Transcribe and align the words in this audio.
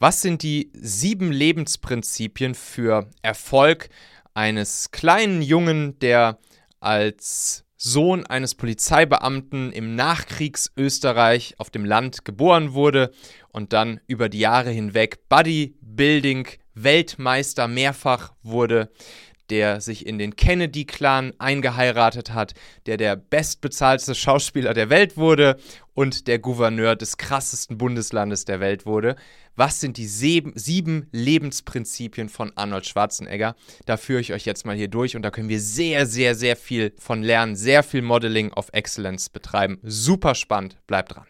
Was 0.00 0.22
sind 0.22 0.44
die 0.44 0.70
sieben 0.74 1.32
Lebensprinzipien 1.32 2.54
für 2.54 3.10
Erfolg 3.22 3.88
eines 4.32 4.92
kleinen 4.92 5.42
Jungen, 5.42 5.98
der 5.98 6.38
als 6.78 7.64
Sohn 7.76 8.24
eines 8.24 8.54
Polizeibeamten 8.54 9.72
im 9.72 9.96
Nachkriegsösterreich 9.96 11.56
auf 11.58 11.70
dem 11.70 11.84
Land 11.84 12.24
geboren 12.24 12.74
wurde 12.74 13.10
und 13.48 13.72
dann 13.72 14.00
über 14.06 14.28
die 14.28 14.38
Jahre 14.38 14.70
hinweg 14.70 15.28
Bodybuilding 15.28 16.46
Weltmeister 16.74 17.66
mehrfach 17.66 18.34
wurde, 18.44 18.92
der 19.50 19.80
sich 19.80 20.06
in 20.06 20.18
den 20.18 20.36
Kennedy-Clan 20.36 21.32
eingeheiratet 21.38 22.32
hat, 22.32 22.54
der 22.86 22.96
der 22.96 23.16
bestbezahlte 23.16 24.14
Schauspieler 24.14 24.74
der 24.74 24.90
Welt 24.90 25.16
wurde 25.16 25.56
und 25.94 26.28
der 26.28 26.38
Gouverneur 26.38 26.96
des 26.96 27.16
krassesten 27.16 27.78
Bundeslandes 27.78 28.44
der 28.44 28.60
Welt 28.60 28.86
wurde. 28.86 29.16
Was 29.56 29.80
sind 29.80 29.96
die 29.96 30.06
sieben 30.06 31.08
Lebensprinzipien 31.10 32.28
von 32.28 32.52
Arnold 32.54 32.86
Schwarzenegger? 32.86 33.56
Da 33.86 33.96
führe 33.96 34.20
ich 34.20 34.32
euch 34.32 34.44
jetzt 34.44 34.64
mal 34.64 34.76
hier 34.76 34.88
durch 34.88 35.16
und 35.16 35.22
da 35.22 35.30
können 35.32 35.48
wir 35.48 35.60
sehr, 35.60 36.06
sehr, 36.06 36.36
sehr 36.36 36.54
viel 36.54 36.94
von 36.98 37.22
lernen, 37.22 37.56
sehr 37.56 37.82
viel 37.82 38.02
Modeling 38.02 38.52
of 38.52 38.68
Excellence 38.72 39.28
betreiben. 39.28 39.80
Super 39.82 40.36
spannend, 40.36 40.76
bleibt 40.86 41.16
dran. 41.16 41.26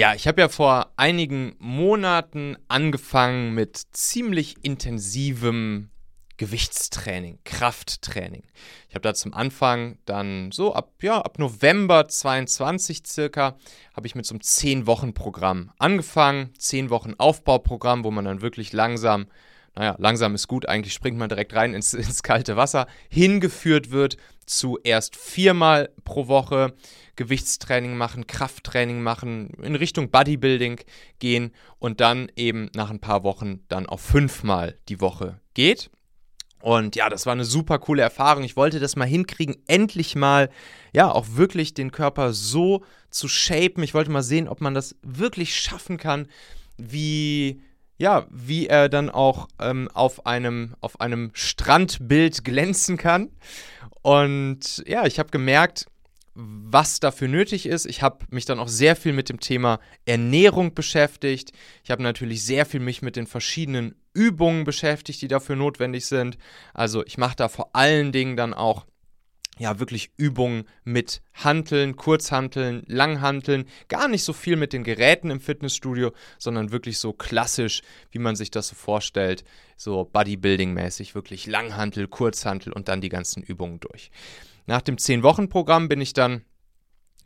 Ja, 0.00 0.14
ich 0.14 0.26
habe 0.26 0.40
ja 0.40 0.48
vor 0.48 0.94
einigen 0.96 1.56
Monaten 1.58 2.56
angefangen 2.68 3.52
mit 3.52 3.76
ziemlich 3.92 4.54
intensivem 4.62 5.90
Gewichtstraining, 6.38 7.38
Krafttraining. 7.44 8.44
Ich 8.88 8.94
habe 8.94 9.02
da 9.02 9.12
zum 9.12 9.34
Anfang 9.34 9.98
dann 10.06 10.52
so 10.52 10.74
ab, 10.74 10.94
ja, 11.02 11.20
ab 11.20 11.38
November 11.38 12.08
22 12.08 13.02
circa, 13.06 13.58
habe 13.94 14.06
ich 14.06 14.14
mit 14.14 14.24
so 14.24 14.32
einem 14.32 14.40
10-Wochen-Programm 14.40 15.70
angefangen. 15.78 16.54
10 16.56 16.88
Wochen 16.88 17.12
Aufbauprogramm, 17.18 18.02
wo 18.02 18.10
man 18.10 18.24
dann 18.24 18.40
wirklich 18.40 18.72
langsam, 18.72 19.26
naja, 19.76 19.96
langsam 19.98 20.34
ist 20.34 20.48
gut, 20.48 20.66
eigentlich 20.66 20.94
springt 20.94 21.18
man 21.18 21.28
direkt 21.28 21.52
rein 21.52 21.74
ins, 21.74 21.92
ins 21.92 22.22
kalte 22.22 22.56
Wasser, 22.56 22.86
hingeführt 23.10 23.90
wird 23.90 24.16
zu 24.46 24.78
erst 24.82 25.14
viermal 25.14 25.90
pro 26.04 26.26
Woche 26.26 26.72
Gewichtstraining 27.20 27.98
machen, 27.98 28.26
Krafttraining 28.26 29.02
machen, 29.02 29.50
in 29.62 29.74
Richtung 29.74 30.10
Bodybuilding 30.10 30.80
gehen 31.18 31.52
und 31.78 32.00
dann 32.00 32.32
eben 32.34 32.70
nach 32.74 32.88
ein 32.88 32.98
paar 32.98 33.24
Wochen 33.24 33.60
dann 33.68 33.84
auf 33.84 34.00
fünfmal 34.00 34.78
die 34.88 35.02
Woche 35.02 35.38
geht. 35.52 35.90
Und 36.62 36.96
ja, 36.96 37.10
das 37.10 37.26
war 37.26 37.34
eine 37.34 37.44
super 37.44 37.78
coole 37.78 38.00
Erfahrung. 38.00 38.42
Ich 38.42 38.56
wollte 38.56 38.80
das 38.80 38.96
mal 38.96 39.04
hinkriegen, 39.04 39.56
endlich 39.66 40.16
mal, 40.16 40.48
ja, 40.94 41.12
auch 41.12 41.26
wirklich 41.32 41.74
den 41.74 41.92
Körper 41.92 42.32
so 42.32 42.84
zu 43.10 43.28
shapen. 43.28 43.84
Ich 43.84 43.92
wollte 43.92 44.10
mal 44.10 44.22
sehen, 44.22 44.48
ob 44.48 44.62
man 44.62 44.72
das 44.72 44.96
wirklich 45.02 45.54
schaffen 45.54 45.98
kann, 45.98 46.26
wie, 46.78 47.60
ja, 47.98 48.26
wie 48.30 48.66
er 48.66 48.88
dann 48.88 49.10
auch 49.10 49.48
ähm, 49.58 49.90
auf, 49.92 50.24
einem, 50.24 50.74
auf 50.80 51.02
einem 51.02 51.32
Strandbild 51.34 52.44
glänzen 52.44 52.96
kann. 52.96 53.28
Und 54.00 54.82
ja, 54.86 55.04
ich 55.04 55.18
habe 55.18 55.28
gemerkt, 55.28 55.84
was 56.40 57.00
dafür 57.00 57.28
nötig 57.28 57.66
ist. 57.66 57.86
Ich 57.86 58.02
habe 58.02 58.24
mich 58.30 58.44
dann 58.44 58.58
auch 58.58 58.68
sehr 58.68 58.96
viel 58.96 59.12
mit 59.12 59.28
dem 59.28 59.40
Thema 59.40 59.80
Ernährung 60.06 60.74
beschäftigt. 60.74 61.52
Ich 61.84 61.90
habe 61.90 62.02
natürlich 62.02 62.44
sehr 62.44 62.66
viel 62.66 62.80
mich 62.80 63.02
mit 63.02 63.16
den 63.16 63.26
verschiedenen 63.26 63.94
Übungen 64.14 64.64
beschäftigt, 64.64 65.22
die 65.22 65.28
dafür 65.28 65.56
notwendig 65.56 66.06
sind. 66.06 66.38
Also 66.74 67.04
ich 67.04 67.18
mache 67.18 67.36
da 67.36 67.48
vor 67.48 67.70
allen 67.74 68.12
Dingen 68.12 68.36
dann 68.36 68.54
auch 68.54 68.86
ja 69.58 69.78
wirklich 69.78 70.10
Übungen 70.16 70.64
mit 70.84 71.20
Hanteln, 71.34 71.94
Kurzhanteln, 71.94 72.82
Langhanteln, 72.86 73.66
gar 73.88 74.08
nicht 74.08 74.24
so 74.24 74.32
viel 74.32 74.56
mit 74.56 74.72
den 74.72 74.84
Geräten 74.84 75.30
im 75.30 75.40
Fitnessstudio, 75.40 76.12
sondern 76.38 76.72
wirklich 76.72 76.98
so 76.98 77.12
klassisch, 77.12 77.82
wie 78.10 78.18
man 78.18 78.36
sich 78.36 78.50
das 78.50 78.68
so 78.68 78.74
vorstellt, 78.74 79.44
so 79.76 80.08
Bodybuilding-mäßig, 80.10 81.14
wirklich 81.14 81.46
Langhantel, 81.46 82.08
Kurzhantel 82.08 82.72
und 82.72 82.88
dann 82.88 83.02
die 83.02 83.10
ganzen 83.10 83.42
Übungen 83.42 83.80
durch. 83.80 84.10
Nach 84.66 84.82
dem 84.82 84.96
10-Wochen-Programm 84.96 85.88
bin 85.88 86.00
ich 86.00 86.12
dann 86.12 86.42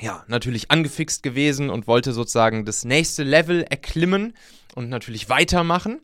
ja, 0.01 0.25
natürlich 0.27 0.71
angefixt 0.71 1.23
gewesen 1.23 1.71
und 1.71 1.87
wollte 1.87 2.13
sozusagen 2.13 2.65
das 2.65 2.85
nächste 2.85 3.23
Level 3.23 3.63
erklimmen 3.63 4.35
und 4.75 4.89
natürlich 4.89 5.29
weitermachen. 5.29 6.01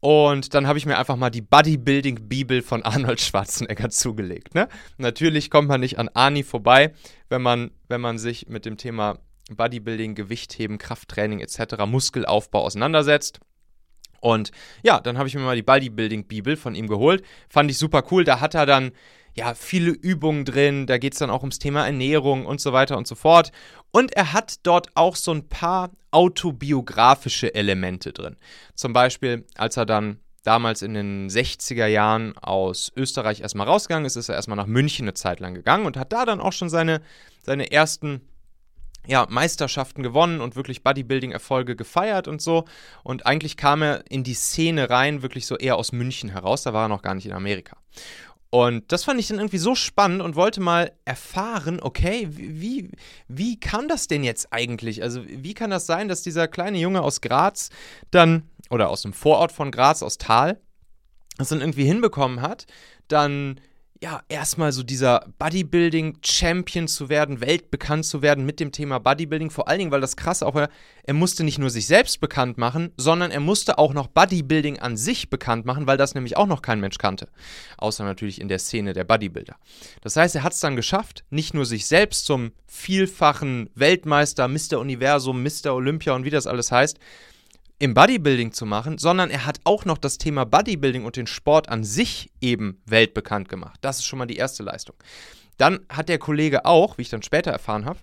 Und 0.00 0.54
dann 0.54 0.66
habe 0.66 0.78
ich 0.78 0.86
mir 0.86 0.96
einfach 0.96 1.16
mal 1.16 1.30
die 1.30 1.42
Bodybuilding-Bibel 1.42 2.62
von 2.62 2.84
Arnold 2.84 3.20
Schwarzenegger 3.20 3.90
zugelegt. 3.90 4.54
Ne? 4.54 4.68
Natürlich 4.96 5.50
kommt 5.50 5.68
man 5.68 5.80
nicht 5.80 5.98
an 5.98 6.08
Arnie 6.14 6.44
vorbei, 6.44 6.94
wenn 7.28 7.42
man, 7.42 7.72
wenn 7.88 8.00
man 8.00 8.18
sich 8.18 8.48
mit 8.48 8.64
dem 8.64 8.76
Thema 8.76 9.18
Bodybuilding, 9.50 10.14
Gewichtheben, 10.14 10.78
Krafttraining 10.78 11.40
etc., 11.40 11.84
Muskelaufbau 11.86 12.62
auseinandersetzt. 12.62 13.40
Und 14.20 14.52
ja, 14.82 15.00
dann 15.00 15.18
habe 15.18 15.28
ich 15.28 15.34
mir 15.34 15.40
mal 15.40 15.56
die 15.56 15.62
Bodybuilding-Bibel 15.62 16.56
von 16.56 16.74
ihm 16.74 16.86
geholt. 16.86 17.24
Fand 17.48 17.70
ich 17.70 17.78
super 17.78 18.04
cool. 18.10 18.24
Da 18.24 18.40
hat 18.40 18.54
er 18.54 18.66
dann 18.66 18.92
ja, 19.34 19.54
viele 19.54 19.90
Übungen 19.90 20.44
drin, 20.44 20.86
da 20.86 20.98
geht 20.98 21.12
es 21.12 21.18
dann 21.18 21.30
auch 21.30 21.42
ums 21.42 21.58
Thema 21.58 21.86
Ernährung 21.86 22.46
und 22.46 22.60
so 22.60 22.72
weiter 22.72 22.96
und 22.96 23.06
so 23.06 23.14
fort. 23.14 23.52
Und 23.90 24.14
er 24.14 24.32
hat 24.32 24.56
dort 24.64 24.88
auch 24.94 25.16
so 25.16 25.32
ein 25.32 25.48
paar 25.48 25.90
autobiografische 26.10 27.54
Elemente 27.54 28.12
drin. 28.12 28.36
Zum 28.74 28.92
Beispiel, 28.92 29.46
als 29.56 29.76
er 29.76 29.86
dann 29.86 30.18
damals 30.42 30.82
in 30.82 30.94
den 30.94 31.28
60er 31.28 31.86
Jahren 31.86 32.36
aus 32.38 32.90
Österreich 32.96 33.40
erstmal 33.40 33.66
rausgegangen 33.66 34.06
ist, 34.06 34.16
ist 34.16 34.28
er 34.28 34.34
erstmal 34.34 34.56
nach 34.56 34.66
München 34.66 35.04
eine 35.04 35.14
Zeit 35.14 35.40
lang 35.40 35.54
gegangen 35.54 35.86
und 35.86 35.96
hat 35.96 36.12
da 36.12 36.24
dann 36.24 36.40
auch 36.40 36.52
schon 36.52 36.70
seine, 36.70 37.02
seine 37.42 37.70
ersten 37.70 38.22
ja, 39.06 39.26
Meisterschaften 39.28 40.02
gewonnen 40.02 40.40
und 40.40 40.54
wirklich 40.54 40.82
Bodybuilding-Erfolge 40.82 41.76
gefeiert 41.76 42.28
und 42.28 42.42
so. 42.42 42.64
Und 43.02 43.26
eigentlich 43.26 43.56
kam 43.56 43.82
er 43.82 44.04
in 44.10 44.22
die 44.22 44.34
Szene 44.34 44.90
rein, 44.90 45.22
wirklich 45.22 45.46
so 45.46 45.56
eher 45.56 45.76
aus 45.76 45.92
München 45.92 46.30
heraus. 46.30 46.62
Da 46.62 46.74
war 46.74 46.86
er 46.86 46.88
noch 46.88 47.02
gar 47.02 47.14
nicht 47.14 47.26
in 47.26 47.32
Amerika. 47.32 47.78
Und 48.50 48.90
das 48.92 49.04
fand 49.04 49.20
ich 49.20 49.28
dann 49.28 49.38
irgendwie 49.38 49.58
so 49.58 49.74
spannend 49.74 50.22
und 50.22 50.34
wollte 50.34 50.60
mal 50.60 50.92
erfahren, 51.04 51.80
okay, 51.82 52.28
wie, 52.30 52.90
wie 53.28 53.60
kann 53.60 53.88
das 53.88 54.06
denn 54.06 54.24
jetzt 54.24 54.52
eigentlich? 54.52 55.02
Also, 55.02 55.22
wie 55.26 55.52
kann 55.52 55.70
das 55.70 55.84
sein, 55.84 56.08
dass 56.08 56.22
dieser 56.22 56.48
kleine 56.48 56.78
Junge 56.78 57.02
aus 57.02 57.20
Graz 57.20 57.68
dann, 58.10 58.48
oder 58.70 58.88
aus 58.88 59.02
dem 59.02 59.12
Vorort 59.12 59.52
von 59.52 59.70
Graz, 59.70 60.02
aus 60.02 60.16
Tal, 60.16 60.58
das 61.36 61.50
dann 61.50 61.60
irgendwie 61.60 61.84
hinbekommen 61.84 62.40
hat, 62.40 62.66
dann 63.06 63.60
ja, 64.00 64.22
erstmal 64.28 64.70
so 64.70 64.84
dieser 64.84 65.26
Bodybuilding-Champion 65.38 66.86
zu 66.86 67.08
werden, 67.08 67.40
weltbekannt 67.40 68.04
zu 68.04 68.22
werden 68.22 68.46
mit 68.46 68.60
dem 68.60 68.70
Thema 68.70 69.00
Bodybuilding. 69.00 69.50
Vor 69.50 69.66
allen 69.66 69.80
Dingen, 69.80 69.90
weil 69.90 70.00
das 70.00 70.16
krass 70.16 70.44
auch 70.44 70.54
war, 70.54 70.68
er 71.02 71.14
musste 71.14 71.42
nicht 71.42 71.58
nur 71.58 71.70
sich 71.70 71.88
selbst 71.88 72.20
bekannt 72.20 72.58
machen, 72.58 72.92
sondern 72.96 73.32
er 73.32 73.40
musste 73.40 73.76
auch 73.76 73.92
noch 73.92 74.06
Bodybuilding 74.06 74.78
an 74.78 74.96
sich 74.96 75.30
bekannt 75.30 75.66
machen, 75.66 75.88
weil 75.88 75.96
das 75.96 76.14
nämlich 76.14 76.36
auch 76.36 76.46
noch 76.46 76.62
kein 76.62 76.78
Mensch 76.78 76.98
kannte. 76.98 77.28
Außer 77.76 78.04
natürlich 78.04 78.40
in 78.40 78.46
der 78.46 78.60
Szene 78.60 78.92
der 78.92 79.04
Bodybuilder. 79.04 79.56
Das 80.00 80.14
heißt, 80.14 80.36
er 80.36 80.44
hat 80.44 80.52
es 80.52 80.60
dann 80.60 80.76
geschafft, 80.76 81.24
nicht 81.30 81.54
nur 81.54 81.66
sich 81.66 81.86
selbst 81.86 82.24
zum 82.24 82.52
vielfachen 82.66 83.68
Weltmeister, 83.74 84.46
Mr. 84.46 84.78
Universum, 84.78 85.42
Mr. 85.42 85.74
Olympia 85.74 86.12
und 86.12 86.24
wie 86.24 86.30
das 86.30 86.46
alles 86.46 86.70
heißt, 86.70 86.98
im 87.78 87.94
Bodybuilding 87.94 88.52
zu 88.52 88.66
machen, 88.66 88.98
sondern 88.98 89.30
er 89.30 89.46
hat 89.46 89.60
auch 89.64 89.84
noch 89.84 89.98
das 89.98 90.18
Thema 90.18 90.44
Bodybuilding 90.44 91.04
und 91.04 91.16
den 91.16 91.26
Sport 91.26 91.68
an 91.68 91.84
sich 91.84 92.30
eben 92.40 92.82
weltbekannt 92.86 93.48
gemacht. 93.48 93.78
Das 93.82 93.98
ist 93.98 94.04
schon 94.06 94.18
mal 94.18 94.26
die 94.26 94.36
erste 94.36 94.62
Leistung. 94.62 94.96
Dann 95.56 95.80
hat 95.88 96.08
der 96.08 96.18
Kollege 96.18 96.64
auch, 96.64 96.98
wie 96.98 97.02
ich 97.02 97.08
dann 97.08 97.22
später 97.22 97.50
erfahren 97.50 97.84
habe, 97.84 97.98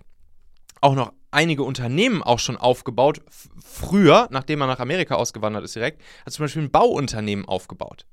auch 0.80 0.94
noch 0.94 1.12
einige 1.30 1.62
Unternehmen 1.62 2.22
auch 2.22 2.38
schon 2.38 2.56
aufgebaut. 2.56 3.20
Früher, 3.62 4.28
nachdem 4.30 4.60
er 4.60 4.66
nach 4.66 4.80
Amerika 4.80 5.14
ausgewandert 5.16 5.64
ist 5.64 5.74
direkt, 5.74 6.02
hat 6.24 6.32
zum 6.32 6.44
Beispiel 6.44 6.62
ein 6.62 6.70
Bauunternehmen 6.70 7.46
aufgebaut. 7.46 8.06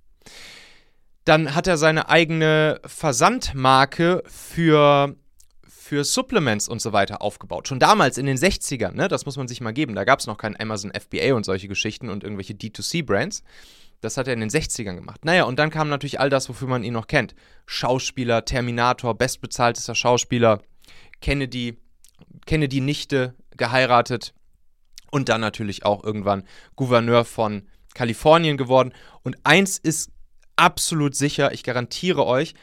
Dann 1.25 1.55
hat 1.55 1.67
er 1.67 1.77
seine 1.77 2.09
eigene 2.09 2.81
Versandmarke 2.85 4.23
für 4.25 5.15
für 5.93 6.03
Supplements 6.03 6.67
und 6.67 6.81
so 6.81 6.91
weiter 6.91 7.21
aufgebaut. 7.21 7.67
Schon 7.67 7.77
damals 7.77 8.17
in 8.17 8.25
den 8.25 8.35
60ern, 8.35 8.93
ne? 8.93 9.07
das 9.07 9.27
muss 9.27 9.37
man 9.37 9.47
sich 9.47 9.61
mal 9.61 9.73
geben. 9.73 9.93
Da 9.93 10.05
gab 10.05 10.19
es 10.19 10.25
noch 10.25 10.39
kein 10.39 10.59
Amazon 10.59 10.91
FBA 10.91 11.35
und 11.35 11.45
solche 11.45 11.67
Geschichten 11.67 12.09
und 12.09 12.23
irgendwelche 12.23 12.53
D2C-Brands. 12.53 13.43
Das 14.01 14.17
hat 14.17 14.27
er 14.27 14.33
in 14.33 14.39
den 14.39 14.49
60ern 14.49 14.95
gemacht. 14.95 15.23
Naja, 15.23 15.43
und 15.43 15.59
dann 15.59 15.69
kam 15.69 15.89
natürlich 15.89 16.19
all 16.19 16.31
das, 16.31 16.49
wofür 16.49 16.67
man 16.67 16.83
ihn 16.83 16.93
noch 16.93 17.05
kennt. 17.05 17.35
Schauspieler, 17.67 18.43
Terminator, 18.43 19.15
bestbezahltester 19.15 19.93
Schauspieler, 19.93 20.63
Kennedy, 21.21 21.77
Kennedy-Nichte, 22.47 23.35
geheiratet 23.55 24.33
und 25.11 25.29
dann 25.29 25.41
natürlich 25.41 25.85
auch 25.85 26.03
irgendwann 26.03 26.43
Gouverneur 26.75 27.23
von 27.23 27.67
Kalifornien 27.93 28.57
geworden. 28.57 28.93
Und 29.21 29.37
eins 29.43 29.77
ist 29.77 30.09
absolut 30.55 31.15
sicher, 31.15 31.53
ich 31.53 31.61
garantiere 31.61 32.25
euch, 32.25 32.55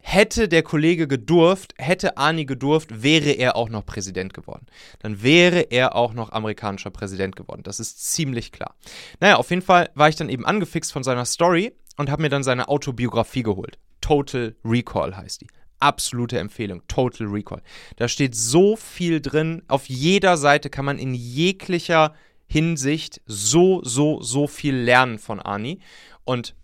hätte 0.00 0.48
der 0.48 0.62
Kollege 0.62 1.06
gedurft, 1.06 1.74
hätte 1.76 2.16
Arnie 2.16 2.46
gedurft, 2.46 3.02
wäre 3.02 3.30
er 3.30 3.56
auch 3.56 3.68
noch 3.68 3.84
Präsident 3.84 4.32
geworden. 4.32 4.66
Dann 5.00 5.22
wäre 5.22 5.60
er 5.60 5.94
auch 5.94 6.14
noch 6.14 6.32
amerikanischer 6.32 6.90
Präsident 6.90 7.36
geworden. 7.36 7.62
Das 7.62 7.78
ist 7.80 8.04
ziemlich 8.12 8.52
klar. 8.52 8.74
Naja, 9.20 9.36
auf 9.36 9.50
jeden 9.50 9.62
Fall 9.62 9.90
war 9.94 10.08
ich 10.08 10.16
dann 10.16 10.28
eben 10.28 10.46
angefixt 10.46 10.92
von 10.92 11.02
seiner 11.02 11.24
Story 11.24 11.74
und 11.96 12.10
habe 12.10 12.22
mir 12.22 12.30
dann 12.30 12.42
seine 12.42 12.68
Autobiografie 12.68 13.42
geholt. 13.42 13.78
Total 14.00 14.54
Recall 14.64 15.16
heißt 15.16 15.42
die. 15.42 15.48
absolute 15.80 16.38
Empfehlung. 16.38 16.82
Total 16.88 17.26
Recall. 17.26 17.62
Da 17.96 18.08
steht 18.08 18.34
so 18.34 18.76
viel 18.76 19.20
drin. 19.20 19.62
Auf 19.68 19.88
jeder 19.88 20.36
Seite 20.36 20.70
kann 20.70 20.84
man 20.84 20.98
in 20.98 21.14
jeglicher 21.14 22.14
Hinsicht 22.46 23.20
so, 23.26 23.82
so, 23.84 24.22
so 24.22 24.46
viel 24.46 24.74
lernen 24.74 25.18
von 25.18 25.40
Ani. 25.40 25.80
Und 26.24 26.54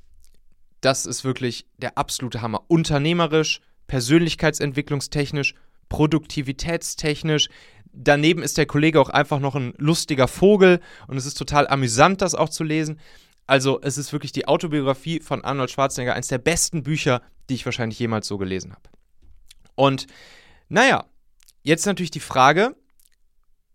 das 0.84 1.06
ist 1.06 1.24
wirklich 1.24 1.66
der 1.78 1.96
absolute 1.96 2.42
Hammer. 2.42 2.64
Unternehmerisch, 2.68 3.60
persönlichkeitsentwicklungstechnisch, 3.86 5.54
produktivitätstechnisch. 5.88 7.48
Daneben 7.92 8.42
ist 8.42 8.58
der 8.58 8.66
Kollege 8.66 9.00
auch 9.00 9.08
einfach 9.08 9.40
noch 9.40 9.54
ein 9.54 9.72
lustiger 9.78 10.28
Vogel 10.28 10.80
und 11.06 11.16
es 11.16 11.26
ist 11.26 11.38
total 11.38 11.68
amüsant, 11.68 12.20
das 12.20 12.34
auch 12.34 12.48
zu 12.48 12.64
lesen. 12.64 13.00
Also 13.46 13.80
es 13.82 13.98
ist 13.98 14.12
wirklich 14.12 14.32
die 14.32 14.48
Autobiografie 14.48 15.20
von 15.20 15.44
Arnold 15.44 15.70
Schwarzenegger, 15.70 16.14
eines 16.14 16.28
der 16.28 16.38
besten 16.38 16.82
Bücher, 16.82 17.22
die 17.48 17.54
ich 17.54 17.64
wahrscheinlich 17.64 17.98
jemals 17.98 18.26
so 18.26 18.38
gelesen 18.38 18.72
habe. 18.72 18.88
Und 19.74 20.06
naja, 20.68 21.04
jetzt 21.62 21.86
natürlich 21.86 22.10
die 22.10 22.20
Frage, 22.20 22.74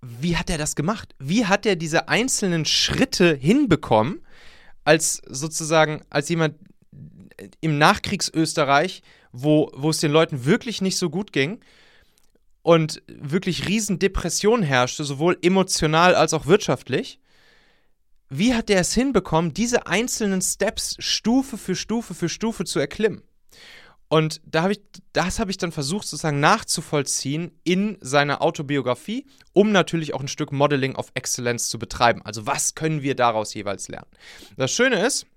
wie 0.02 0.38
hat 0.38 0.50
er 0.50 0.58
das 0.58 0.76
gemacht? 0.76 1.14
Wie 1.20 1.46
hat 1.46 1.66
er 1.66 1.76
diese 1.76 2.08
einzelnen 2.08 2.66
Schritte 2.66 3.36
hinbekommen, 3.36 4.22
als 4.86 5.22
sozusagen, 5.28 6.02
als 6.10 6.30
jemand 6.30 6.56
im 7.62 7.78
Nachkriegsösterreich, 7.78 9.02
wo, 9.32 9.72
wo 9.76 9.90
es 9.90 10.00
den 10.00 10.12
Leuten 10.12 10.46
wirklich 10.46 10.82
nicht 10.82 10.98
so 10.98 11.10
gut 11.10 11.32
ging 11.32 11.60
und 12.62 13.02
wirklich 13.08 13.68
riesen 13.68 14.00
Depression 14.00 14.64
herrschte, 14.64 15.04
sowohl 15.04 15.38
emotional 15.42 16.16
als 16.16 16.34
auch 16.34 16.46
wirtschaftlich. 16.46 17.20
Wie 18.30 18.54
hat 18.54 18.70
er 18.70 18.80
es 18.80 18.94
hinbekommen, 18.94 19.54
diese 19.54 19.88
einzelnen 19.88 20.42
Steps 20.42 20.96
Stufe 21.00 21.58
für 21.58 21.76
Stufe 21.76 22.14
für 22.14 22.30
Stufe 22.30 22.66
zu 22.66 22.80
erklimmen? 22.80 23.24
Und 24.08 24.42
da 24.44 24.64
habe 24.64 24.74
ich, 24.74 24.82
das 25.14 25.40
habe 25.40 25.52
ich 25.52 25.58
dann 25.58 25.72
versucht, 25.72 26.08
sozusagen 26.08 26.40
nachzuvollziehen 26.40 27.52
in 27.64 27.98
seiner 28.02 28.42
Autobiografie, 28.42 29.28
um 29.54 29.72
natürlich 29.72 30.16
auch 30.16 30.22
ein 30.22 30.28
Stück 30.28 30.52
Modeling 30.52 30.96
of 30.96 31.12
Excellence 31.14 31.70
zu 31.70 31.78
betreiben. 31.78 32.24
Also 32.24 32.48
was 32.48 32.74
können 32.74 33.04
wir 33.04 33.16
daraus 33.16 33.54
jeweils 33.54 33.88
lernen? 33.88 34.08
Das 34.58 34.72
Schöne 34.72 35.06
ist, 35.06 35.28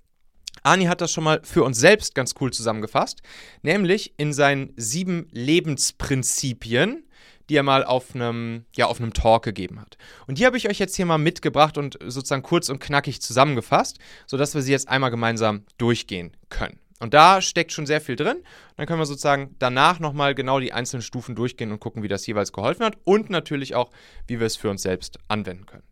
Ani 0.63 0.85
hat 0.85 1.01
das 1.01 1.13
schon 1.13 1.25
mal 1.25 1.41
für 1.43 1.65
uns 1.65 1.79
selbst 1.79 2.15
ganz 2.15 2.35
cool 2.41 2.53
zusammengefasst, 2.53 3.23
nämlich 3.63 4.15
in 4.17 4.33
seinen 4.33 4.73
sieben 4.77 5.29
Lebensprinzipien, 5.33 7.05
die 7.49 7.57
er 7.57 7.63
mal 7.63 7.85
auf 7.85 8.15
einem, 8.15 8.65
ja, 8.77 8.87
auf 8.87 9.01
einem 9.01 9.13
Talk 9.13 9.43
gegeben 9.43 9.81
hat. 9.81 9.99
Und 10.27 10.39
die 10.39 10.47
habe 10.47 10.57
ich 10.57 10.69
euch 10.69 10.79
jetzt 10.79 10.97
hier 10.97 11.07
mal 11.07 11.19
mitgebracht 11.19 11.77
und 11.77 11.99
sozusagen 12.01 12.43
kurz 12.43 12.69
und 12.69 12.81
knackig 12.81 13.21
zusammengefasst, 13.21 13.99
sodass 14.27 14.55
wir 14.55 14.63
sie 14.63 14.73
jetzt 14.73 14.89
einmal 14.89 15.11
gemeinsam 15.11 15.65
durchgehen 15.79 16.37
können. 16.49 16.79
Und 17.01 17.15
da 17.15 17.43
steckt 17.43 17.73
schon 17.73 17.85
sehr 17.85 18.01
viel 18.01 18.15
drin. 18.15 18.45
Dann 18.77 18.87
können 18.87 19.01
wir 19.01 19.07
sozusagen 19.07 19.57
danach 19.59 19.99
nochmal 19.99 20.37
genau 20.37 20.61
die 20.61 20.73
einzelnen 20.73 21.03
Stufen 21.03 21.35
durchgehen 21.35 21.73
und 21.73 21.81
gucken, 21.81 22.05
wie 22.05 22.09
das 22.09 22.25
jeweils 22.29 22.53
geholfen 22.53 22.85
hat 22.85 22.97
und 23.03 23.29
natürlich 23.29 23.75
auch, 23.75 23.91
wie 24.29 24.39
wir 24.39 24.47
es 24.47 24.57
für 24.57 24.71
uns 24.71 24.83
selbst 24.83 25.19
anwenden 25.27 25.67
können. 25.67 25.83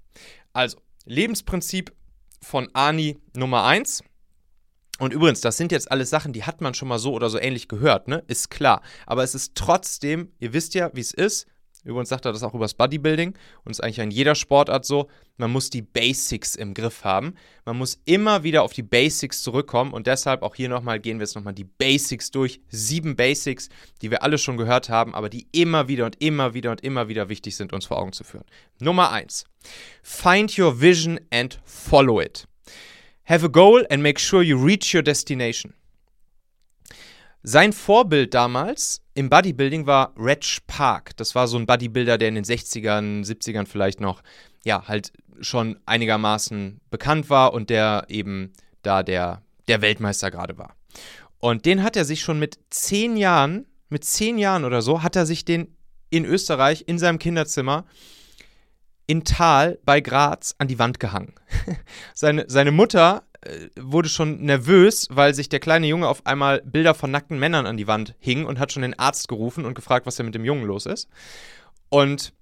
Also, 0.53 0.79
Lebensprinzip 1.07 1.93
von 2.41 2.69
Ani 2.75 3.19
Nummer 3.35 3.65
1. 3.65 4.05
Und 5.01 5.15
übrigens, 5.15 5.41
das 5.41 5.57
sind 5.57 5.73
jetzt 5.73 5.91
alles 5.91 6.11
Sachen, 6.11 6.35
die 6.35 6.45
hat 6.45 6.61
man 6.61 6.75
schon 6.75 6.87
mal 6.87 6.99
so 6.99 7.15
oder 7.15 7.31
so 7.31 7.39
ähnlich 7.39 7.69
gehört, 7.69 8.07
ne? 8.07 8.23
Ist 8.27 8.51
klar. 8.51 8.83
Aber 9.07 9.25
es 9.25 9.35
ist 9.35 9.55
trotzdem, 9.55 10.31
ihr 10.39 10.53
wisst 10.53 10.75
ja, 10.75 10.91
wie 10.93 11.01
es 11.01 11.15
ist. 11.15 11.47
Übrigens 11.85 12.11
sagt 12.11 12.27
er 12.27 12.33
das 12.33 12.43
auch 12.43 12.53
übers 12.53 12.75
Bodybuilding 12.75 13.35
und 13.65 13.71
ist 13.71 13.83
eigentlich 13.83 14.03
an 14.03 14.11
jeder 14.11 14.35
Sportart 14.35 14.85
so. 14.85 15.09
Man 15.39 15.51
muss 15.51 15.71
die 15.71 15.81
Basics 15.81 16.55
im 16.55 16.75
Griff 16.75 17.05
haben. 17.05 17.35
Man 17.65 17.79
muss 17.79 17.99
immer 18.05 18.43
wieder 18.43 18.63
auf 18.63 18.75
die 18.75 18.83
Basics 18.83 19.43
zurückkommen 19.43 19.95
und 19.95 20.07
deshalb 20.07 20.43
auch 20.43 20.55
hier 20.55 20.69
nochmal 20.69 21.01
gehen 21.01 21.19
wir 21.19 21.25
jetzt 21.25 21.35
nochmal 21.35 21.55
die 21.55 21.65
Basics 21.65 22.31
durch. 22.31 22.61
Sieben 22.69 23.17
Basics, 23.17 23.71
die 24.03 24.11
wir 24.11 24.23
alle 24.23 24.37
schon 24.37 24.59
gehört 24.59 24.91
haben, 24.91 25.15
aber 25.15 25.31
die 25.31 25.49
immer 25.53 25.89
wieder 25.89 26.05
und 26.05 26.21
immer 26.21 26.53
wieder 26.53 26.73
und 26.73 26.83
immer 26.83 27.09
wieder 27.09 27.31
wichtig 27.31 27.57
sind, 27.57 27.73
uns 27.73 27.87
vor 27.87 27.99
Augen 27.99 28.13
zu 28.13 28.25
führen. 28.25 28.45
Nummer 28.79 29.11
eins: 29.11 29.47
Find 30.03 30.59
your 30.59 30.83
vision 30.83 31.19
and 31.31 31.59
follow 31.65 32.21
it. 32.21 32.50
Have 33.31 33.47
a 33.47 33.49
goal 33.49 33.87
and 33.91 34.03
make 34.03 34.19
sure 34.19 34.43
you 34.43 34.59
reach 34.59 34.93
your 34.93 35.03
destination. 35.03 35.73
Sein 37.45 37.73
Vorbild 37.73 38.35
damals 38.35 39.03
im 39.15 39.31
Bodybuilding 39.31 39.87
war 39.87 40.13
Reg 40.19 40.59
Park. 40.67 41.17
Das 41.17 41.37
war 41.37 41.47
so 41.47 41.57
ein 41.57 41.65
Bodybuilder, 41.65 42.19
der 42.19 42.29
in 42.29 42.35
den 42.35 42.45
60ern, 42.45 43.25
70ern 43.25 43.67
vielleicht 43.67 44.01
noch, 44.01 44.25
ja, 44.65 44.89
halt 44.89 45.13
schon 45.41 45.79
einigermaßen 45.87 46.81
bekannt 46.91 47.31
war 47.31 47.53
und 47.53 47.71
der 47.71 48.05
eben 48.09 48.53
da 48.83 49.05
der, 49.05 49.43
der 49.69 49.81
Weltmeister 49.81 50.33
gerade 50.33 50.59
war. 50.59 50.75
Und 51.39 51.67
den 51.67 51.85
hat 51.85 51.95
er 51.95 52.05
sich 52.05 52.23
schon 52.23 52.41
mit 52.41 52.59
zehn 52.71 53.17
Jahren, 53.17 53.65
mit 53.91 54.05
zehn 54.05 54.39
Jahren 54.39 54.65
oder 54.65 54.83
so, 54.83 55.05
hat 55.05 55.15
er 55.15 55.25
sich 55.25 55.45
den 55.45 55.77
in 56.11 56.25
Österreich 56.25 56.83
in 56.89 56.99
seinem 56.99 57.21
Kinderzimmer 57.21 57.87
in 59.11 59.25
Tal 59.25 59.81
bei 59.85 60.01
Graz 60.01 60.55
an 60.59 60.69
die 60.69 60.79
Wand 60.79 61.01
gehangen. 61.01 61.35
seine, 62.15 62.45
seine 62.47 62.71
Mutter 62.71 63.25
äh, 63.41 63.67
wurde 63.77 64.09
schon 64.09 64.41
nervös, 64.43 65.09
weil 65.11 65.35
sich 65.35 65.49
der 65.49 65.59
kleine 65.59 65.89
Junge 65.89 66.07
auf 66.07 66.25
einmal 66.27 66.63
Bilder 66.65 66.95
von 66.95 67.11
nackten 67.11 67.41
Männern 67.41 67.67
an 67.67 67.77
die 67.77 67.89
Wand 67.89 68.15
hing 68.21 68.45
und 68.45 68.61
hat 68.61 68.71
schon 68.71 68.83
den 68.83 68.97
Arzt 68.97 69.27
gerufen 69.27 69.65
und 69.65 69.75
gefragt, 69.75 70.07
was 70.07 70.15
denn 70.15 70.27
mit 70.27 70.37
dem 70.37 70.45
Jungen 70.45 70.63
los 70.63 70.87
ist. 70.87 71.09
Und, 71.89 72.33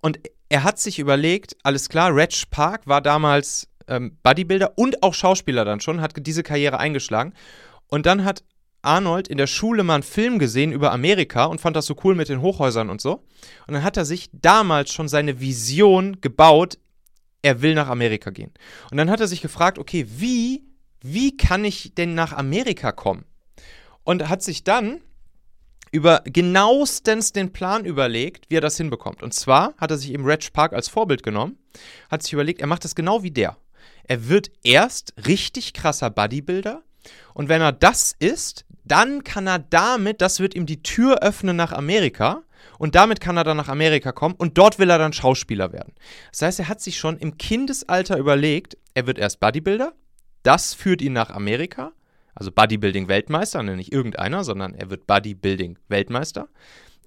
und 0.00 0.20
er 0.48 0.62
hat 0.62 0.78
sich 0.78 1.00
überlegt, 1.00 1.56
alles 1.64 1.88
klar, 1.88 2.14
Reg 2.14 2.48
Park 2.52 2.86
war 2.86 3.00
damals 3.00 3.66
ähm, 3.88 4.16
Bodybuilder 4.22 4.74
und 4.76 5.02
auch 5.02 5.14
Schauspieler 5.14 5.64
dann 5.64 5.80
schon, 5.80 6.00
hat 6.00 6.12
diese 6.18 6.44
Karriere 6.44 6.78
eingeschlagen. 6.78 7.34
Und 7.88 8.06
dann 8.06 8.24
hat 8.24 8.44
Arnold 8.88 9.28
in 9.28 9.38
der 9.38 9.46
Schule 9.46 9.84
mal 9.84 9.94
einen 9.94 10.02
Film 10.02 10.38
gesehen 10.38 10.72
über 10.72 10.92
Amerika 10.92 11.44
und 11.44 11.60
fand 11.60 11.76
das 11.76 11.86
so 11.86 11.96
cool 12.04 12.14
mit 12.14 12.28
den 12.28 12.40
Hochhäusern 12.40 12.90
und 12.90 13.00
so. 13.00 13.24
Und 13.66 13.74
dann 13.74 13.84
hat 13.84 13.96
er 13.96 14.04
sich 14.04 14.30
damals 14.32 14.92
schon 14.92 15.08
seine 15.08 15.40
Vision 15.40 16.20
gebaut 16.20 16.78
er 17.42 17.62
will 17.62 17.74
nach 17.74 17.88
Amerika 17.88 18.30
gehen. 18.30 18.52
Und 18.90 18.96
dann 18.96 19.10
hat 19.10 19.20
er 19.20 19.28
sich 19.28 19.40
gefragt, 19.40 19.78
okay, 19.78 20.06
wie, 20.08 20.64
wie 21.00 21.36
kann 21.36 21.64
ich 21.64 21.94
denn 21.94 22.14
nach 22.14 22.32
Amerika 22.32 22.92
kommen? 22.92 23.24
Und 24.04 24.28
hat 24.28 24.42
sich 24.42 24.64
dann 24.64 25.00
über 25.90 26.22
genauestens 26.24 27.32
den 27.32 27.52
Plan 27.52 27.84
überlegt, 27.84 28.46
wie 28.50 28.56
er 28.56 28.60
das 28.60 28.76
hinbekommt. 28.76 29.22
Und 29.22 29.32
zwar 29.32 29.74
hat 29.78 29.90
er 29.90 29.98
sich 29.98 30.12
eben 30.12 30.26
Reg 30.26 30.52
Park 30.52 30.72
als 30.72 30.88
Vorbild 30.88 31.22
genommen, 31.22 31.58
hat 32.10 32.22
sich 32.22 32.32
überlegt, 32.32 32.60
er 32.60 32.66
macht 32.66 32.84
das 32.84 32.94
genau 32.94 33.22
wie 33.22 33.30
der. 33.30 33.56
Er 34.04 34.28
wird 34.28 34.50
erst 34.62 35.14
richtig 35.26 35.72
krasser 35.72 36.10
Bodybuilder 36.10 36.82
und 37.34 37.48
wenn 37.48 37.62
er 37.62 37.72
das 37.72 38.14
ist, 38.18 38.64
dann 38.90 39.24
kann 39.24 39.46
er 39.46 39.58
damit, 39.58 40.20
das 40.20 40.40
wird 40.40 40.54
ihm 40.54 40.66
die 40.66 40.82
Tür 40.82 41.22
öffnen 41.22 41.56
nach 41.56 41.72
Amerika 41.72 42.42
und 42.78 42.94
damit 42.94 43.20
kann 43.20 43.36
er 43.36 43.44
dann 43.44 43.56
nach 43.56 43.68
Amerika 43.68 44.12
kommen 44.12 44.34
und 44.36 44.58
dort 44.58 44.78
will 44.78 44.90
er 44.90 44.98
dann 44.98 45.12
Schauspieler 45.12 45.72
werden. 45.72 45.92
Das 46.30 46.42
heißt, 46.42 46.60
er 46.60 46.68
hat 46.68 46.80
sich 46.80 46.98
schon 46.98 47.18
im 47.18 47.38
Kindesalter 47.38 48.18
überlegt, 48.18 48.76
er 48.94 49.06
wird 49.06 49.18
erst 49.18 49.40
Bodybuilder, 49.40 49.92
das 50.42 50.74
führt 50.74 51.02
ihn 51.02 51.12
nach 51.12 51.30
Amerika, 51.30 51.92
also 52.34 52.50
Bodybuilding-Weltmeister, 52.52 53.62
ne, 53.62 53.76
nicht 53.76 53.92
irgendeiner, 53.92 54.44
sondern 54.44 54.74
er 54.74 54.90
wird 54.90 55.06
Bodybuilding-Weltmeister. 55.06 56.48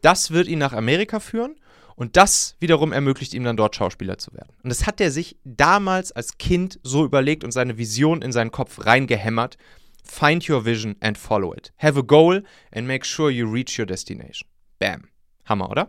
Das 0.02 0.32
wird 0.32 0.48
ihn 0.48 0.60
nach 0.60 0.74
Amerika 0.74 1.20
führen 1.20 1.56
und 1.96 2.18
das 2.18 2.56
wiederum 2.60 2.92
ermöglicht 2.92 3.34
ihm 3.34 3.44
dann 3.44 3.58
dort 3.58 3.76
Schauspieler 3.76 4.18
zu 4.18 4.34
werden. 4.34 4.50
Und 4.64 4.70
das 4.70 4.86
hat 4.86 5.00
er 5.00 5.12
sich 5.12 5.38
damals 5.44 6.12
als 6.12 6.38
Kind 6.38 6.80
so 6.84 7.06
überlegt 7.06 7.44
und 7.44 7.52
seine 7.52 7.78
Vision 7.78 8.22
in 8.22 8.32
seinen 8.32 8.52
Kopf 8.52 8.86
reingehämmert. 8.86 9.58
Find 10.04 10.48
your 10.48 10.62
vision 10.62 10.96
and 11.02 11.18
follow 11.18 11.52
it. 11.52 11.72
Have 11.78 11.98
a 11.98 12.04
goal 12.04 12.42
and 12.74 12.88
make 12.88 13.04
sure 13.04 13.30
you 13.30 13.48
reach 13.48 13.78
your 13.78 13.86
destination. 13.86 14.48
Bam. 14.80 15.10
Hammer, 15.46 15.70
oder? 15.70 15.88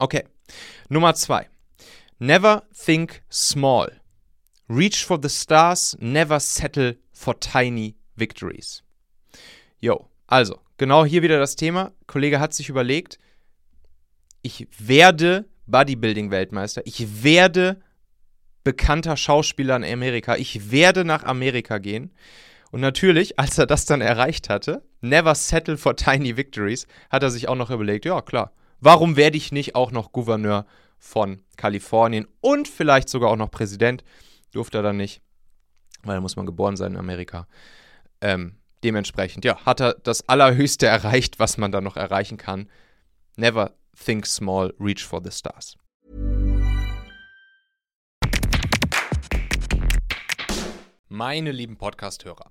Okay. 0.00 0.22
Nummer 0.90 1.14
zwei. 1.14 1.46
Never 2.18 2.62
think 2.74 3.22
small. 3.28 3.88
Reach 4.68 5.04
for 5.04 5.18
the 5.18 5.28
stars, 5.28 5.96
never 6.00 6.38
settle 6.40 6.94
for 7.12 7.34
tiny 7.34 7.96
victories. 8.16 8.82
Jo, 9.80 10.08
also, 10.28 10.60
genau 10.78 11.04
hier 11.04 11.22
wieder 11.22 11.38
das 11.38 11.56
Thema. 11.56 11.92
Kollege 12.06 12.38
hat 12.38 12.54
sich 12.54 12.68
überlegt, 12.68 13.18
ich 14.42 14.68
werde 14.78 15.46
Bodybuilding-Weltmeister, 15.66 16.82
ich 16.84 17.22
werde 17.22 17.82
bekannter 18.64 19.16
Schauspieler 19.16 19.76
in 19.76 19.84
Amerika, 19.84 20.36
ich 20.36 20.70
werde 20.70 21.04
nach 21.04 21.24
Amerika 21.24 21.78
gehen. 21.78 22.12
Und 22.72 22.80
natürlich, 22.80 23.38
als 23.38 23.56
er 23.58 23.66
das 23.66 23.84
dann 23.84 24.00
erreicht 24.00 24.48
hatte, 24.48 24.82
never 25.00 25.36
settle 25.36 25.76
for 25.76 25.94
tiny 25.94 26.36
victories, 26.36 26.88
hat 27.10 27.22
er 27.22 27.30
sich 27.30 27.48
auch 27.48 27.54
noch 27.54 27.70
überlegt, 27.70 28.04
ja 28.04 28.20
klar, 28.20 28.52
warum 28.80 29.14
werde 29.14 29.36
ich 29.36 29.52
nicht 29.52 29.76
auch 29.76 29.92
noch 29.92 30.10
Gouverneur 30.10 30.66
von 30.98 31.42
Kalifornien 31.56 32.26
und 32.40 32.66
vielleicht 32.66 33.08
sogar 33.08 33.30
auch 33.30 33.36
noch 33.36 33.50
Präsident? 33.50 34.02
Durfte 34.52 34.78
er 34.78 34.82
dann 34.82 34.96
nicht, 34.96 35.22
weil 36.02 36.16
da 36.16 36.20
muss 36.20 36.36
man 36.36 36.46
geboren 36.46 36.76
sein 36.76 36.92
in 36.92 36.98
Amerika. 36.98 37.46
Ähm, 38.20 38.56
dementsprechend, 38.82 39.44
ja, 39.44 39.64
hat 39.64 39.80
er 39.80 39.94
das 39.94 40.28
Allerhöchste 40.28 40.86
erreicht, 40.88 41.38
was 41.38 41.58
man 41.58 41.72
da 41.72 41.80
noch 41.80 41.96
erreichen 41.96 42.38
kann. 42.38 42.68
Never 43.36 43.74
think 44.04 44.26
small, 44.26 44.74
reach 44.80 45.04
for 45.04 45.22
the 45.22 45.30
stars. 45.30 45.76
Meine 51.08 51.52
lieben 51.52 51.76
Podcast-Hörer. 51.76 52.50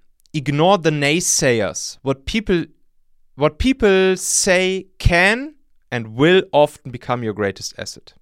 ignore 0.33 0.77
the 0.77 0.91
naysayers. 0.91 1.97
What 2.01 2.25
people 2.25 2.65
what 3.35 3.57
people 3.57 4.17
say 4.17 4.87
can 4.99 5.55
and 5.89 6.15
will 6.15 6.43
often 6.51 6.91
become 6.91 7.23
your 7.23 7.33
greatest 7.33 7.77
asset. 7.77 8.13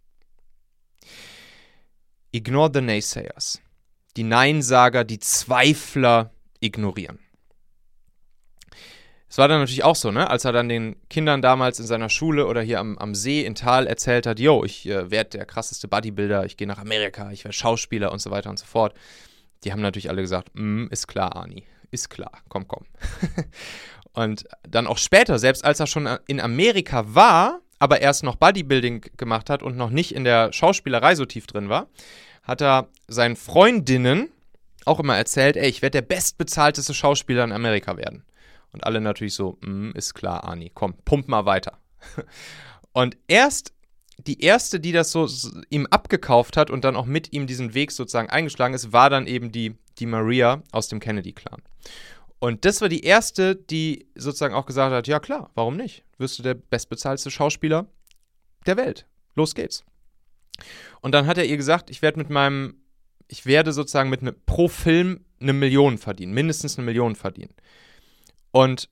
Ignore 2.31 2.69
the 2.69 2.81
naysayers. 2.81 3.59
Die 4.15 4.23
Neinsager, 4.23 5.03
die 5.03 5.19
Zweifler 5.19 6.31
ignorieren. 6.61 7.19
Es 9.29 9.37
war 9.37 9.47
dann 9.47 9.59
natürlich 9.59 9.83
auch 9.83 9.95
so, 9.95 10.09
ne? 10.09 10.27
als 10.29 10.45
er 10.45 10.51
dann 10.51 10.69
den 10.69 10.95
Kindern 11.09 11.43
damals 11.43 11.79
in 11.79 11.85
seiner 11.85 12.09
Schule 12.09 12.47
oder 12.47 12.63
hier 12.63 12.79
am, 12.79 12.97
am 12.97 13.13
See 13.13 13.45
in 13.45 13.53
Tal 13.53 13.85
erzählt 13.85 14.25
hat, 14.25 14.39
yo, 14.39 14.63
ich 14.63 14.87
äh, 14.87 15.11
werde 15.11 15.31
der 15.31 15.45
krasseste 15.45 15.87
Bodybuilder, 15.87 16.45
ich 16.45 16.57
gehe 16.57 16.67
nach 16.67 16.79
Amerika, 16.79 17.31
ich 17.31 17.43
werde 17.43 17.53
Schauspieler 17.53 18.11
und 18.11 18.19
so 18.19 18.31
weiter 18.31 18.49
und 18.49 18.57
so 18.57 18.65
fort. 18.65 18.95
Die 19.63 19.71
haben 19.71 19.81
natürlich 19.81 20.09
alle 20.09 20.23
gesagt, 20.23 20.49
mm, 20.55 20.87
ist 20.89 21.07
klar, 21.07 21.35
Ani 21.35 21.65
ist 21.91 22.09
klar, 22.09 22.31
komm, 22.49 22.67
komm. 22.67 22.85
und 24.13 24.45
dann 24.63 24.87
auch 24.87 24.97
später, 24.97 25.39
selbst 25.39 25.63
als 25.63 25.79
er 25.79 25.87
schon 25.87 26.07
in 26.27 26.39
Amerika 26.39 27.15
war, 27.15 27.61
aber 27.79 28.01
erst 28.01 28.23
noch 28.23 28.35
Bodybuilding 28.35 29.05
gemacht 29.17 29.49
hat 29.49 29.63
und 29.63 29.77
noch 29.77 29.89
nicht 29.89 30.13
in 30.13 30.23
der 30.23 30.51
Schauspielerei 30.51 31.15
so 31.15 31.25
tief 31.25 31.47
drin 31.47 31.69
war, 31.69 31.87
hat 32.43 32.61
er 32.61 32.89
seinen 33.07 33.35
Freundinnen 33.35 34.29
auch 34.85 34.99
immer 34.99 35.17
erzählt, 35.17 35.55
ey, 35.55 35.69
ich 35.69 35.81
werde 35.81 36.01
der 36.01 36.07
bestbezahlteste 36.07 36.93
Schauspieler 36.93 37.43
in 37.43 37.51
Amerika 37.51 37.97
werden. 37.97 38.23
Und 38.71 38.83
alle 38.83 39.01
natürlich 39.01 39.33
so, 39.33 39.57
mm, 39.61 39.91
ist 39.91 40.13
klar, 40.13 40.43
Ani, 40.43 40.71
komm, 40.73 40.95
pump 41.05 41.27
mal 41.27 41.45
weiter. 41.45 41.77
und 42.91 43.17
erst 43.27 43.73
die 44.17 44.41
erste, 44.41 44.79
die 44.79 44.91
das 44.91 45.11
so 45.11 45.27
ihm 45.69 45.87
abgekauft 45.87 46.57
hat 46.57 46.69
und 46.69 46.83
dann 46.83 46.95
auch 46.95 47.05
mit 47.05 47.31
ihm 47.31 47.47
diesen 47.47 47.73
Weg 47.73 47.91
sozusagen 47.91 48.29
eingeschlagen 48.29 48.73
ist, 48.73 48.91
war 48.91 49.09
dann 49.09 49.27
eben 49.27 49.51
die, 49.51 49.77
die 49.99 50.05
Maria 50.05 50.63
aus 50.71 50.87
dem 50.87 50.99
Kennedy-Clan. 50.99 51.61
Und 52.39 52.63
das 52.65 52.81
war 52.81 52.89
die 52.89 53.03
erste, 53.03 53.55
die 53.55 54.07
sozusagen 54.15 54.53
auch 54.53 54.65
gesagt 54.65 54.93
hat: 54.93 55.07
Ja, 55.07 55.19
klar, 55.19 55.51
warum 55.55 55.75
nicht? 55.75 56.05
Wirst 56.17 56.39
du 56.39 56.43
der 56.43 56.53
bestbezahlte 56.53 57.29
Schauspieler 57.29 57.87
der 58.65 58.77
Welt. 58.77 59.05
Los 59.35 59.55
geht's. 59.55 59.83
Und 61.01 61.13
dann 61.13 61.27
hat 61.27 61.37
er 61.37 61.45
ihr 61.45 61.57
gesagt: 61.57 61.89
Ich 61.89 62.01
werde 62.01 62.17
mit 62.17 62.29
meinem, 62.29 62.81
ich 63.27 63.45
werde 63.45 63.73
sozusagen 63.73 64.09
mit 64.09 64.21
ne, 64.21 64.31
pro 64.31 64.67
Film 64.67 65.25
eine 65.41 65.53
Million 65.53 65.97
verdienen, 65.97 66.33
mindestens 66.33 66.77
eine 66.77 66.85
Million 66.85 67.15
verdienen. 67.15 67.53
Und 68.51 68.89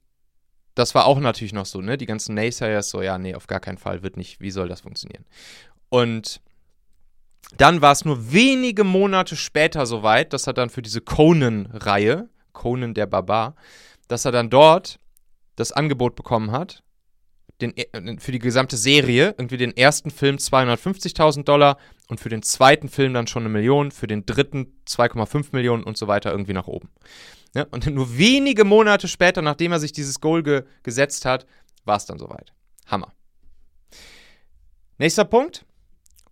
das 0.75 0.93
war 0.93 1.05
auch 1.05 1.19
natürlich 1.19 1.53
noch 1.53 1.65
so, 1.65 1.81
ne? 1.81 1.97
Die 1.97 2.05
ganzen 2.05 2.35
Naysayers 2.35 2.89
so, 2.89 3.01
ja, 3.01 3.17
nee, 3.17 3.33
auf 3.33 3.47
gar 3.47 3.59
keinen 3.59 3.79
Fall, 3.79 4.03
wird 4.03 4.15
nicht, 4.15 4.39
wie 4.39 4.51
soll 4.51 4.67
das 4.67 4.81
funktionieren? 4.81 5.25
Und 5.89 6.41
dann 7.55 7.81
war 7.81 7.93
es 7.93 8.03
nur 8.03 8.31
wenige 8.31 8.83
Monate 8.83 9.35
später 9.35 9.85
soweit, 9.85 10.33
dass 10.33 10.47
er 10.47 10.53
dann 10.53 10.69
für 10.69 10.81
diese 10.81 11.01
Conan-Reihe, 11.01 12.29
Conan 12.51 12.93
der 12.93 13.05
Barbar, 13.05 13.55
dass 14.07 14.25
er 14.25 14.31
dann 14.31 14.49
dort 14.49 14.99
das 15.55 15.71
Angebot 15.71 16.15
bekommen 16.15 16.51
hat, 16.51 16.83
den, 17.61 17.75
äh, 17.75 18.17
für 18.19 18.31
die 18.31 18.39
gesamte 18.39 18.77
Serie, 18.77 19.33
irgendwie 19.37 19.57
den 19.57 19.75
ersten 19.75 20.11
Film 20.11 20.37
250.000 20.37 21.43
Dollar 21.43 21.77
und 22.07 22.19
für 22.19 22.29
den 22.29 22.43
zweiten 22.43 22.89
Film 22.89 23.13
dann 23.13 23.27
schon 23.27 23.43
eine 23.43 23.49
Million, 23.49 23.91
für 23.91 24.07
den 24.07 24.25
dritten 24.25 24.75
2,5 24.85 25.47
Millionen 25.53 25.83
und 25.83 25.97
so 25.97 26.07
weiter 26.07 26.31
irgendwie 26.31 26.53
nach 26.53 26.67
oben. 26.67 26.89
Ja, 27.55 27.65
und 27.71 27.87
nur 27.87 28.17
wenige 28.17 28.65
Monate 28.65 29.07
später, 29.07 29.41
nachdem 29.41 29.71
er 29.71 29.79
sich 29.79 29.91
dieses 29.91 30.21
Goal 30.21 30.43
ge 30.43 30.63
gesetzt 30.83 31.25
hat, 31.25 31.45
war 31.85 31.97
es 31.97 32.05
dann 32.05 32.19
soweit. 32.19 32.53
Hammer. 32.85 33.13
Nächster 34.99 35.25
Punkt. 35.25 35.65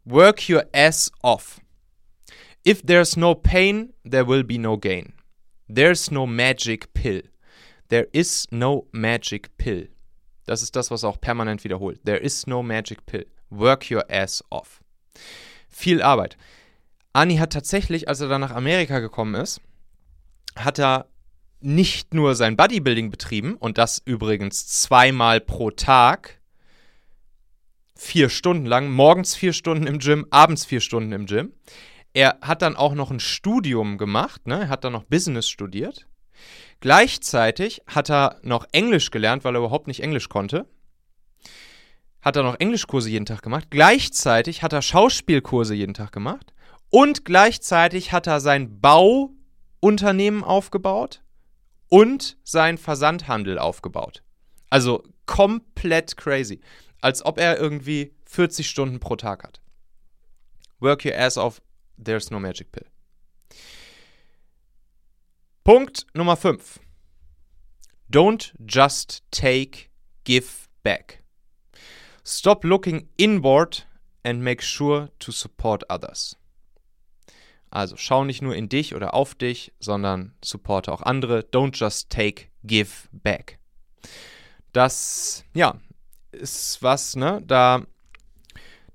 Work 0.06 0.50
your 0.50 0.66
ass 0.74 1.10
off. 1.24 1.60
If 2.64 2.84
there's 2.84 3.18
no 3.18 3.36
pain, 3.36 3.94
there 4.04 4.26
will 4.26 4.44
be 4.44 4.58
no 4.58 4.78
gain. 4.78 5.14
There's 5.68 6.12
no 6.12 6.28
magic 6.28 6.94
pill. 6.94 7.22
There 7.90 8.08
is 8.14 8.46
no 8.52 8.88
magic 8.92 9.58
pill. 9.58 9.88
Das 10.46 10.62
ist 10.62 10.76
das, 10.76 10.92
was 10.92 11.04
auch 11.04 11.20
permanent 11.20 11.64
wiederholt. 11.64 12.06
There 12.06 12.18
is 12.18 12.46
no 12.46 12.62
magic 12.62 13.06
pill. 13.06 13.26
Work 13.50 13.90
your 13.90 14.04
ass 14.10 14.44
off. 14.52 14.82
Viel 15.70 16.02
Arbeit. 16.02 16.38
Ani 17.14 17.38
hat 17.38 17.54
tatsächlich, 17.54 18.08
als 18.08 18.22
er 18.22 18.28
dann 18.28 18.42
nach 18.42 18.52
Amerika 18.52 19.00
gekommen 19.00 19.36
ist, 19.36 19.62
hat 20.56 20.80
er 20.80 21.08
nicht 21.62 22.14
nur 22.14 22.36
sein 22.36 22.58
Bodybuilding 22.58 23.10
betrieben 23.10 23.56
und 23.56 23.78
das 23.78 24.02
übrigens 24.06 24.68
zweimal 24.68 25.42
pro 25.42 25.72
Tag, 25.72 26.35
vier 27.98 28.30
Stunden 28.30 28.66
lang, 28.66 28.92
morgens 28.92 29.36
vier 29.36 29.54
Stunden 29.54 29.88
im 29.88 30.00
Gym, 30.00 30.26
abends 30.30 30.66
vier 30.66 30.82
Stunden 30.82 31.12
im 31.12 31.26
Gym. 31.26 31.54
Er 32.14 32.38
hat 32.42 32.62
dann 32.62 32.76
auch 32.76 32.94
noch 32.94 33.12
ein 33.12 33.20
Studium 33.20 33.98
gemacht, 33.98 34.48
ne? 34.48 34.62
er 34.62 34.70
hat 34.70 34.84
dann 34.84 34.94
noch 34.94 35.04
Business 35.04 35.50
studiert. 35.50 36.08
Gleichzeitig 36.80 37.82
hat 37.88 38.10
er 38.10 38.40
noch 38.44 38.66
Englisch 38.72 39.12
gelernt, 39.12 39.44
weil 39.44 39.56
er 39.56 39.60
überhaupt 39.60 39.88
nicht 39.88 40.02
Englisch 40.02 40.30
konnte. 40.30 40.68
Hat 42.22 42.36
er 42.36 42.44
noch 42.44 42.60
Englischkurse 42.60 43.10
jeden 43.10 43.26
Tag 43.26 43.42
gemacht. 43.42 43.68
Gleichzeitig 43.70 44.64
hat 44.64 44.74
er 44.74 44.82
Schauspielkurse 44.82 45.76
jeden 45.76 45.94
Tag 45.94 46.12
gemacht. 46.12 46.54
Und 46.90 47.26
gleichzeitig 47.26 48.12
hat 48.12 48.28
er 48.28 48.40
sein 48.40 48.82
Bauunternehmen 48.82 50.44
aufgebaut 50.44 51.22
und 51.90 52.38
sein 52.44 52.78
Versandhandel 52.78 53.60
aufgebaut. 53.60 54.24
Also 54.70 55.04
komplett 55.26 56.18
crazy. 56.18 56.62
Als 57.02 57.26
ob 57.26 57.38
er 57.38 57.60
irgendwie 57.60 58.14
40 58.26 58.70
Stunden 58.70 59.00
pro 59.00 59.16
Tag 59.16 59.44
hat. 59.44 59.62
Work 60.80 61.06
your 61.06 61.16
ass 61.16 61.38
off, 61.38 61.62
there's 62.04 62.32
no 62.32 62.40
magic 62.40 62.72
pill. 62.72 62.86
Punkt 65.64 66.06
Nummer 66.14 66.36
5. 66.36 66.80
Don't 68.12 68.54
just 68.60 69.24
take, 69.32 69.90
give 70.24 70.68
back. 70.84 71.24
Stop 72.24 72.64
looking 72.64 73.10
inward 73.18 73.86
and 74.24 74.44
make 74.44 74.62
sure 74.62 75.10
to 75.20 75.32
support 75.32 75.84
others. 75.90 76.38
Also 77.72 77.98
schau 77.98 78.24
nicht 78.24 78.42
nur 78.42 78.56
in 78.56 78.70
dich 78.70 78.96
oder 78.96 79.14
auf 79.14 79.36
dich, 79.36 79.74
sondern 79.80 80.34
supporte 80.44 80.92
auch 80.92 81.02
andere. 81.02 81.40
Don't 81.52 81.76
just 81.76 82.10
take, 82.10 82.48
give 82.64 83.10
back. 83.12 83.60
Das, 84.72 85.44
ja, 85.54 85.80
ist 86.36 86.82
was, 86.82 87.16
ne? 87.16 87.42
Da, 87.46 87.86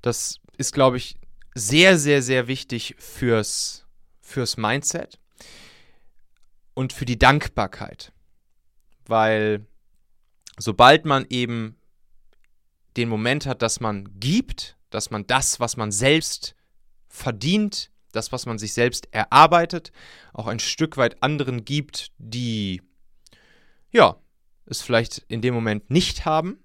das 0.02 0.40
ist, 0.56 0.72
glaube 0.72 0.96
ich, 0.96 1.16
sehr, 1.54 1.98
sehr, 1.98 2.22
sehr 2.22 2.46
wichtig 2.46 2.94
fürs, 2.98 3.86
fürs 4.20 4.56
Mindset 4.56 5.18
und 6.74 6.92
für 6.92 7.04
die 7.04 7.18
Dankbarkeit. 7.18 8.12
Weil 9.06 9.66
sobald 10.58 11.04
man 11.04 11.26
eben 11.28 11.76
den 12.96 13.08
Moment 13.08 13.46
hat, 13.46 13.62
dass 13.62 13.80
man 13.80 14.20
gibt, 14.20 14.76
dass 14.90 15.10
man 15.10 15.26
das, 15.26 15.60
was 15.60 15.76
man 15.76 15.92
selbst 15.92 16.54
verdient, 17.08 17.90
das, 18.12 18.32
was 18.32 18.46
man 18.46 18.58
sich 18.58 18.72
selbst 18.72 19.08
erarbeitet, 19.12 19.92
auch 20.32 20.46
ein 20.46 20.58
Stück 20.58 20.96
weit 20.96 21.22
anderen 21.22 21.64
gibt, 21.64 22.12
die, 22.18 22.82
ja, 23.90 24.16
es 24.66 24.82
vielleicht 24.82 25.18
in 25.28 25.42
dem 25.42 25.54
Moment 25.54 25.90
nicht 25.90 26.24
haben, 26.24 26.58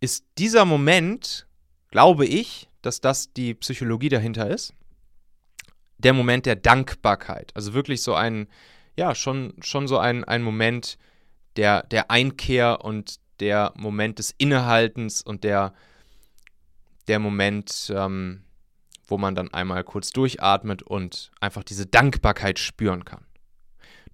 ist 0.00 0.24
dieser 0.38 0.64
Moment, 0.64 1.46
glaube 1.90 2.26
ich, 2.26 2.68
dass 2.82 3.00
das 3.00 3.32
die 3.32 3.54
Psychologie 3.54 4.08
dahinter 4.08 4.48
ist, 4.48 4.74
der 5.98 6.14
Moment 6.14 6.46
der 6.46 6.56
Dankbarkeit. 6.56 7.52
Also 7.54 7.74
wirklich 7.74 8.02
so 8.02 8.14
ein, 8.14 8.48
ja, 8.96 9.14
schon, 9.14 9.54
schon 9.60 9.86
so 9.86 9.98
ein, 9.98 10.24
ein 10.24 10.42
Moment 10.42 10.98
der, 11.56 11.82
der 11.84 12.10
Einkehr 12.10 12.84
und 12.84 13.16
der 13.40 13.72
Moment 13.76 14.18
des 14.18 14.34
Innehaltens 14.38 15.22
und 15.22 15.44
der, 15.44 15.74
der 17.08 17.18
Moment, 17.18 17.92
ähm, 17.94 18.44
wo 19.06 19.18
man 19.18 19.34
dann 19.34 19.52
einmal 19.52 19.84
kurz 19.84 20.10
durchatmet 20.10 20.82
und 20.82 21.30
einfach 21.40 21.64
diese 21.64 21.86
Dankbarkeit 21.86 22.58
spüren 22.58 23.04
kann. 23.04 23.26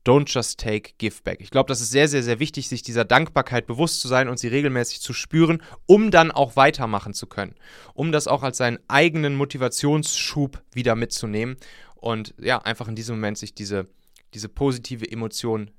Don't 0.06 0.32
just 0.32 0.60
take, 0.60 0.92
give 0.98 1.22
back. 1.24 1.40
Ich 1.40 1.50
glaube, 1.50 1.66
das 1.68 1.80
ist 1.80 1.90
sehr, 1.90 2.06
sehr, 2.06 2.22
sehr 2.22 2.38
wichtig, 2.38 2.68
sich 2.68 2.82
dieser 2.82 3.04
Dankbarkeit 3.04 3.66
bewusst 3.66 4.00
zu 4.00 4.06
sein 4.06 4.28
und 4.28 4.38
sie 4.38 4.46
regelmäßig 4.46 5.00
zu 5.00 5.12
spüren, 5.12 5.60
um 5.86 6.12
dann 6.12 6.30
auch 6.30 6.54
weitermachen 6.54 7.12
zu 7.12 7.26
können. 7.26 7.56
Um 7.92 8.12
das 8.12 8.28
auch 8.28 8.44
als 8.44 8.58
seinen 8.58 8.78
eigenen 8.86 9.34
Motivationsschub 9.34 10.62
wieder 10.72 10.94
mitzunehmen 10.94 11.56
und 11.96 12.34
ja, 12.38 12.58
einfach 12.58 12.86
in 12.86 12.94
diesem 12.94 13.16
Moment 13.16 13.36
sich 13.36 13.54
diese, 13.54 13.88
diese 14.32 14.48
positive 14.48 15.10
Emotion 15.10 15.72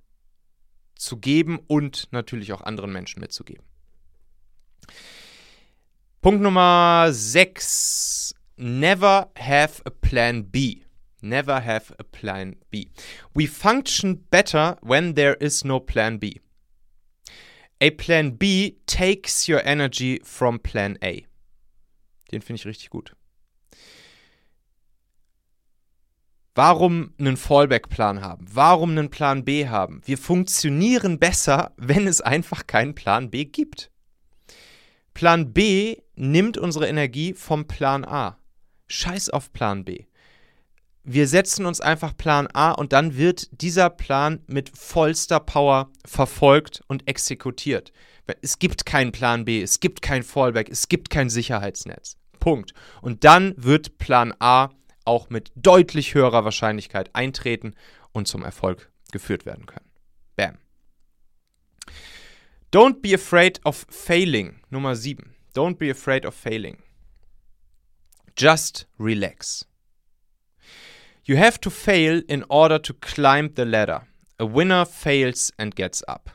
zu 0.96 1.18
geben 1.18 1.60
und 1.68 2.10
natürlich 2.12 2.52
auch 2.52 2.62
anderen 2.62 2.92
Menschen 2.92 3.22
mitzugeben. 3.22 3.64
Punkt 6.22 6.42
Nummer 6.42 7.08
6. 7.12 8.36
Never 8.58 9.32
have 9.38 9.82
a 9.86 9.90
plan 9.90 10.50
B. 10.50 10.82
Never 11.22 11.62
have 11.62 11.96
a 11.98 12.04
plan 12.04 12.58
B. 12.70 12.92
We 13.34 13.48
function 13.48 14.26
better 14.30 14.78
when 14.82 15.16
there 15.16 15.34
is 15.34 15.66
no 15.66 15.80
plan 15.80 16.20
B. 16.20 16.40
A 17.82 17.90
plan 17.92 18.32
B 18.32 18.78
takes 18.86 19.48
your 19.48 19.62
energy 19.66 20.20
from 20.24 20.60
plan 20.60 20.98
A. 21.04 21.22
Den 22.32 22.42
finde 22.42 22.60
ich 22.60 22.66
richtig 22.66 22.90
gut. 22.90 23.14
Warum 26.54 27.14
einen 27.20 27.38
Fallback-Plan 27.38 28.22
haben? 28.22 28.48
Warum 28.52 28.92
einen 28.92 29.12
Plan 29.12 29.46
B 29.46 29.68
haben? 29.68 30.02
Wir 30.06 30.18
funktionieren 30.18 31.20
besser, 31.20 31.74
wenn 31.78 32.08
es 32.08 32.20
einfach 32.20 32.66
keinen 32.66 32.96
Plan 32.96 33.30
B 33.30 33.46
gibt. 33.46 33.92
Plan 35.14 35.54
B 35.54 35.98
nimmt 36.16 36.58
unsere 36.58 36.88
Energie 36.88 37.34
vom 37.34 37.68
Plan 37.68 38.06
A. 38.06 38.40
Scheiß 38.88 39.30
auf 39.30 39.54
Plan 39.54 39.86
B 39.86 40.08
wir 41.10 41.30
setzen 41.30 41.66
uns 41.66 41.80
einfach 41.80 42.16
Plan 42.18 42.50
A 42.52 42.72
und 42.72 42.92
dann 42.92 43.16
wird 43.16 43.48
dieser 43.62 43.90
Plan 43.90 44.44
mit 44.48 44.78
vollster 44.78 45.40
Power 45.40 45.90
verfolgt 46.06 46.82
und 46.88 47.08
exekutiert. 47.08 47.94
Es 48.42 48.60
gibt 48.60 48.86
keinen 48.86 49.14
Plan 49.14 49.46
B, 49.46 49.62
es 49.62 49.80
gibt 49.80 50.02
kein 50.02 50.22
Fallback, 50.22 50.68
es 50.68 50.90
gibt 50.90 51.10
kein 51.10 51.30
Sicherheitsnetz. 51.30 52.18
Punkt. 52.42 52.74
Und 53.02 53.24
dann 53.24 53.54
wird 53.56 53.98
Plan 54.00 54.34
A 54.40 54.70
auch 55.06 55.30
mit 55.30 55.54
deutlich 55.56 56.14
höherer 56.14 56.44
Wahrscheinlichkeit 56.44 57.16
eintreten 57.16 57.74
und 58.12 58.28
zum 58.28 58.44
Erfolg 58.44 58.92
geführt 59.14 59.46
werden 59.46 59.66
können. 59.66 59.90
Bam. 60.36 60.58
Don't 62.74 63.02
be 63.02 63.16
afraid 63.16 63.62
of 63.66 63.86
failing. 63.90 64.60
Nummer 64.70 64.98
7. 64.98 65.34
Don't 65.56 65.78
be 65.78 65.90
afraid 65.90 66.26
of 66.26 66.36
failing. 66.36 66.84
Just 68.38 68.90
relax. 69.00 69.66
You 71.30 71.38
have 71.38 71.60
to 71.60 71.70
fail 71.70 72.24
in 72.30 72.46
order 72.48 72.82
to 72.82 72.94
climb 72.94 73.52
the 73.58 73.66
ladder. 73.66 74.08
A 74.40 74.46
winner 74.46 74.86
fails 74.86 75.52
and 75.58 75.76
gets 75.76 76.02
up. 76.04 76.32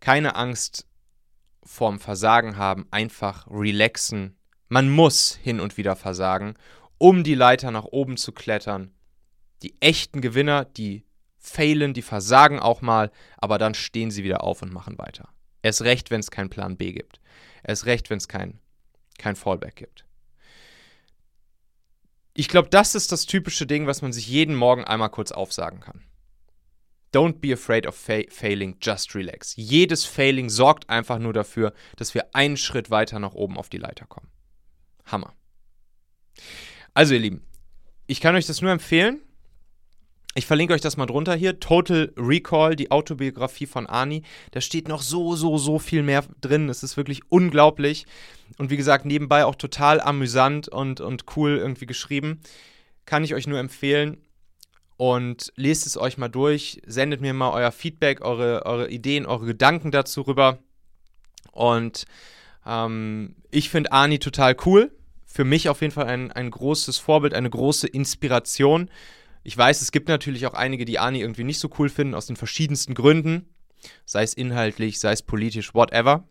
Keine 0.00 0.36
Angst 0.36 0.86
vorm 1.62 2.00
Versagen 2.00 2.56
haben, 2.56 2.86
einfach 2.90 3.46
relaxen. 3.46 4.38
Man 4.68 4.88
muss 4.88 5.34
hin 5.34 5.60
und 5.60 5.76
wieder 5.76 5.96
versagen, 5.96 6.54
um 6.96 7.24
die 7.24 7.34
Leiter 7.34 7.70
nach 7.70 7.84
oben 7.84 8.16
zu 8.16 8.32
klettern. 8.32 8.94
Die 9.62 9.74
echten 9.82 10.22
Gewinner, 10.22 10.64
die 10.64 11.04
failen, 11.36 11.92
die 11.92 12.00
versagen 12.00 12.60
auch 12.60 12.80
mal, 12.80 13.10
aber 13.36 13.58
dann 13.58 13.74
stehen 13.74 14.10
sie 14.10 14.24
wieder 14.24 14.44
auf 14.44 14.62
und 14.62 14.72
machen 14.72 14.96
weiter. 14.96 15.28
Erst 15.60 15.82
recht, 15.82 16.10
wenn 16.10 16.20
es 16.20 16.30
keinen 16.30 16.48
Plan 16.48 16.78
B 16.78 16.92
gibt. 16.92 17.20
Erst 17.62 17.84
recht, 17.84 18.08
wenn 18.08 18.16
es 18.16 18.28
kein, 18.28 18.60
kein 19.18 19.36
Fallback 19.36 19.76
gibt 19.76 20.07
ich 22.38 22.46
glaube, 22.46 22.68
das 22.68 22.94
ist 22.94 23.10
das 23.10 23.26
typische 23.26 23.66
Ding, 23.66 23.88
was 23.88 24.00
man 24.00 24.12
sich 24.12 24.28
jeden 24.28 24.54
Morgen 24.54 24.84
einmal 24.84 25.10
kurz 25.10 25.32
aufsagen 25.32 25.80
kann. 25.80 26.04
Don't 27.12 27.40
be 27.40 27.52
afraid 27.52 27.84
of 27.84 27.96
fa 27.96 28.20
failing, 28.30 28.76
just 28.80 29.16
relax. 29.16 29.56
Jedes 29.56 30.04
Failing 30.04 30.48
sorgt 30.48 30.88
einfach 30.88 31.18
nur 31.18 31.32
dafür, 31.32 31.72
dass 31.96 32.14
wir 32.14 32.36
einen 32.36 32.56
Schritt 32.56 32.90
weiter 32.90 33.18
nach 33.18 33.34
oben 33.34 33.58
auf 33.58 33.68
die 33.68 33.78
Leiter 33.78 34.06
kommen. 34.06 34.28
Hammer. 35.06 35.34
Also, 36.94 37.14
ihr 37.14 37.20
Lieben, 37.20 37.44
ich 38.06 38.20
kann 38.20 38.36
euch 38.36 38.46
das 38.46 38.62
nur 38.62 38.70
empfehlen. 38.70 39.20
Ich 40.38 40.46
verlinke 40.46 40.72
euch 40.72 40.80
das 40.80 40.96
mal 40.96 41.06
drunter 41.06 41.34
hier. 41.34 41.58
Total 41.58 42.12
Recall, 42.16 42.76
die 42.76 42.92
Autobiografie 42.92 43.66
von 43.66 43.88
Ani. 43.88 44.22
Da 44.52 44.60
steht 44.60 44.86
noch 44.86 45.02
so, 45.02 45.34
so, 45.34 45.58
so 45.58 45.80
viel 45.80 46.04
mehr 46.04 46.24
drin. 46.40 46.68
Es 46.68 46.84
ist 46.84 46.96
wirklich 46.96 47.22
unglaublich. 47.28 48.06
Und 48.56 48.70
wie 48.70 48.76
gesagt, 48.76 49.04
nebenbei 49.04 49.44
auch 49.44 49.56
total 49.56 50.00
amüsant 50.00 50.68
und, 50.68 51.00
und 51.00 51.24
cool 51.34 51.56
irgendwie 51.58 51.86
geschrieben. 51.86 52.40
Kann 53.04 53.24
ich 53.24 53.34
euch 53.34 53.48
nur 53.48 53.58
empfehlen. 53.58 54.18
Und 54.96 55.52
lest 55.56 55.86
es 55.86 55.96
euch 55.96 56.18
mal 56.18 56.28
durch. 56.28 56.82
Sendet 56.86 57.20
mir 57.20 57.34
mal 57.34 57.50
euer 57.50 57.72
Feedback, 57.72 58.20
eure, 58.20 58.64
eure 58.64 58.90
Ideen, 58.90 59.26
eure 59.26 59.46
Gedanken 59.46 59.90
dazu 59.90 60.20
rüber. 60.20 60.58
Und 61.50 62.04
ähm, 62.64 63.34
ich 63.50 63.70
finde 63.70 63.90
Ani 63.90 64.20
total 64.20 64.56
cool. 64.66 64.92
Für 65.26 65.44
mich 65.44 65.68
auf 65.68 65.80
jeden 65.80 65.92
Fall 65.92 66.06
ein, 66.06 66.30
ein 66.30 66.52
großes 66.52 66.98
Vorbild, 66.98 67.34
eine 67.34 67.50
große 67.50 67.88
Inspiration 67.88 68.88
ich 69.42 69.56
weiß, 69.56 69.80
es 69.80 69.92
gibt 69.92 70.08
natürlich 70.08 70.46
auch 70.46 70.54
einige, 70.54 70.84
die 70.84 70.98
Ani 70.98 71.20
irgendwie 71.20 71.44
nicht 71.44 71.60
so 71.60 71.70
cool 71.78 71.88
finden, 71.88 72.14
aus 72.14 72.26
den 72.26 72.36
verschiedensten 72.36 72.94
Gründen. 72.94 73.48
Sei 74.04 74.22
es 74.22 74.34
inhaltlich, 74.34 74.98
sei 74.98 75.12
es 75.12 75.22
politisch, 75.22 75.74
whatever. 75.74 76.24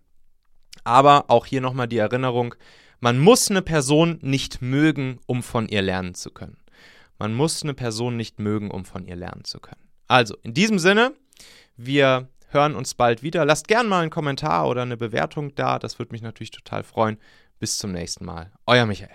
Aber 0.84 1.26
auch 1.30 1.46
hier 1.46 1.62
nochmal 1.62 1.88
die 1.88 1.98
Erinnerung, 1.98 2.56
man 3.00 3.20
muss 3.20 3.50
eine 3.50 3.62
Person 3.62 4.20
nicht 4.22 4.62
mögen, 4.62 5.20
um 5.26 5.44
von 5.44 5.68
ihr 5.68 5.82
lernen 5.82 6.16
zu 6.16 6.32
können. 6.32 6.58
Man 7.20 7.34
muss 7.34 7.64
eine 7.64 7.74
Person 7.74 8.16
nicht 8.16 8.40
mögen, 8.40 8.72
um 8.72 8.86
von 8.86 9.06
ihr 9.06 9.16
lernen 9.16 9.44
zu 9.44 9.60
können. 9.60 9.82
Also, 10.08 10.36
in 10.44 10.54
diesem 10.54 10.80
Sinne, 10.80 11.14
wir 11.76 12.30
hören 12.50 12.76
uns 12.76 12.94
bald 12.94 13.24
wieder. 13.24 13.46
Lasst 13.46 13.68
gerne 13.68 13.90
mal 13.90 14.02
einen 14.02 14.12
Kommentar 14.12 14.68
oder 14.68 14.84
eine 14.84 14.98
Bewertung 14.98 15.54
da. 15.56 15.80
Das 15.80 16.00
würde 16.00 16.12
mich 16.12 16.22
natürlich 16.22 16.52
total 16.52 16.84
freuen. 16.84 17.18
Bis 17.60 17.78
zum 17.78 17.92
nächsten 17.92 18.26
Mal. 18.26 18.52
Euer 18.66 18.86
Michael. 18.86 19.10